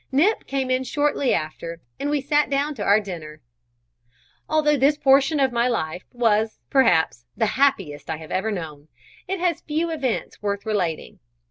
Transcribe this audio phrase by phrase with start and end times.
[0.11, 3.39] Nip came in shortly after, and we sat down to our dinner.
[4.49, 8.87] Although this portion of my life was, perhaps, the happiest I have ever known,
[9.27, 11.19] it has few events worth relating.